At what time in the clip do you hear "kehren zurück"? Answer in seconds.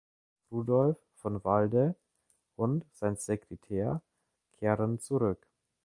4.53-5.45